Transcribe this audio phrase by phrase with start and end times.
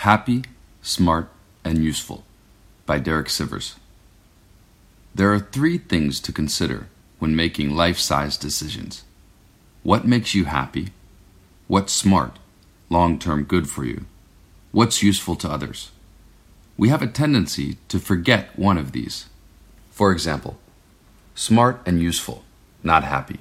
[0.00, 0.44] Happy,
[0.80, 1.28] Smart,
[1.62, 2.24] and Useful
[2.86, 3.74] by Derek Sivers.
[5.14, 6.86] There are three things to consider
[7.18, 9.04] when making life size decisions
[9.82, 10.88] what makes you happy,
[11.68, 12.38] what's smart,
[12.88, 14.06] long term good for you,
[14.72, 15.90] what's useful to others.
[16.78, 19.26] We have a tendency to forget one of these.
[19.90, 20.56] For example,
[21.34, 22.42] smart and useful,
[22.82, 23.40] not happy.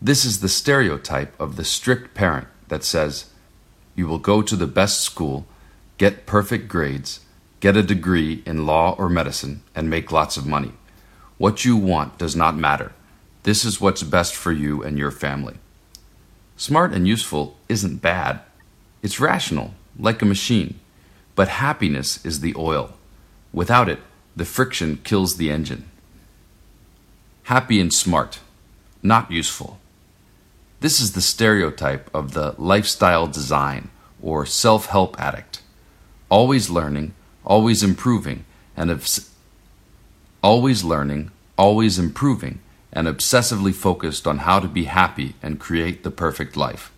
[0.00, 3.30] This is the stereotype of the strict parent that says,
[3.96, 5.44] You will go to the best school,
[5.98, 7.20] get perfect grades,
[7.60, 10.72] get a degree in law or medicine, and make lots of money.
[11.38, 12.92] What you want does not matter.
[13.42, 15.56] This is what's best for you and your family.
[16.56, 18.40] Smart and useful isn't bad.
[19.02, 20.80] It's rational, like a machine.
[21.34, 22.94] But happiness is the oil.
[23.52, 24.00] Without it,
[24.34, 25.88] the friction kills the engine.
[27.44, 28.40] Happy and smart,
[29.02, 29.78] not useful.
[30.80, 33.90] This is the stereotype of the lifestyle design
[34.20, 35.62] or self help addict.
[36.28, 38.44] Always learning, always improving,
[38.76, 39.30] and obs-
[40.42, 42.60] always learning, always improving,
[42.92, 46.92] and obsessively focused on how to be happy and create the perfect life.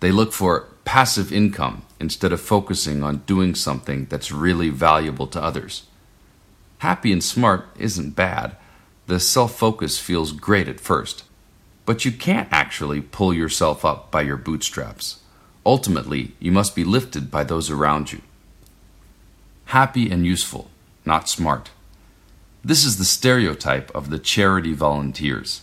[0.00, 5.42] They look for passive income instead of focusing on doing something that's really valuable to
[5.42, 5.84] others.
[6.78, 8.56] Happy and smart isn't bad.
[9.06, 11.24] The self focus feels great at first.
[11.84, 15.20] But you can't actually pull yourself up by your bootstraps.
[15.64, 18.22] Ultimately, you must be lifted by those around you.
[19.70, 20.70] Happy and useful,
[21.04, 21.70] not smart.
[22.64, 25.62] This is the stereotype of the charity volunteers.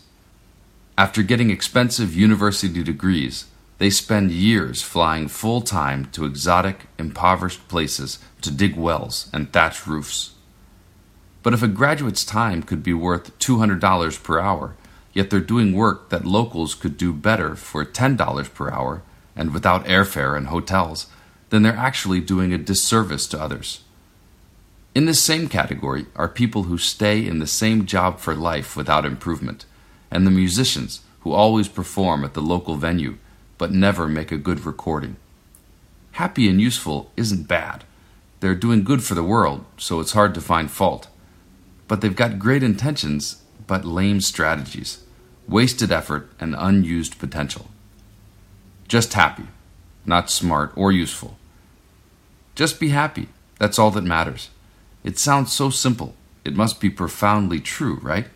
[0.97, 3.45] After getting expensive university degrees,
[3.77, 9.87] they spend years flying full time to exotic, impoverished places to dig wells and thatch
[9.87, 10.31] roofs.
[11.41, 14.75] But if a graduate's time could be worth $200 per hour,
[15.13, 19.01] yet they're doing work that locals could do better for $10 per hour
[19.33, 21.07] and without airfare and hotels,
[21.51, 23.79] then they're actually doing a disservice to others.
[24.95, 29.05] In this same category are people who stay in the same job for life without
[29.05, 29.65] improvement,
[30.11, 33.17] and the musicians who always perform at the local venue
[33.57, 35.15] but never make a good recording.
[36.13, 37.83] Happy and useful isn't bad.
[38.39, 41.07] They're doing good for the world, so it's hard to find fault.
[41.87, 45.03] But they've got great intentions, but lame strategies
[45.47, 47.67] wasted effort, and unused potential.
[48.87, 49.45] Just happy,
[50.05, 51.37] not smart or useful.
[52.55, 53.29] Just be happy.
[53.59, 54.49] That's all that matters.
[55.03, 56.15] It sounds so simple.
[56.45, 58.27] It must be profoundly true, right?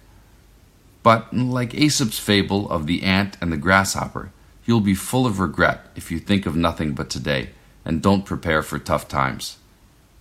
[1.04, 4.32] But, like Aesop's fable of the ant and the grasshopper,
[4.66, 7.52] you'll be full of regret if you think of nothing but today
[7.86, 9.58] and don't prepare for tough times.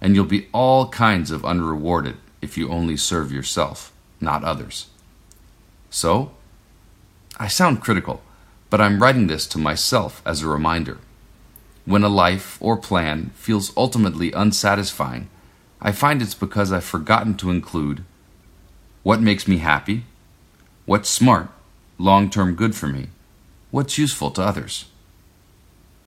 [0.00, 4.86] And you'll be all kinds of unrewarded if you only serve yourself, not others.
[5.90, 6.32] So,
[7.38, 8.22] I sound critical,
[8.70, 10.98] but I'm writing this to myself as a reminder.
[11.84, 15.28] When a life or plan feels ultimately unsatisfying,
[15.80, 18.04] I find it's because I've forgotten to include
[19.02, 20.04] what makes me happy,
[20.84, 21.48] what's smart,
[21.98, 23.08] long term good for me,
[23.70, 24.86] what's useful to others.